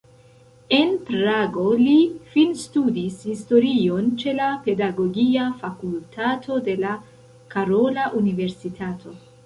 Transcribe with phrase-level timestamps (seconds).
[0.77, 1.97] En Prago li
[2.31, 6.99] finstudis historion ĉe la pedagogia fakultato de la
[7.57, 9.19] Karola Universitato.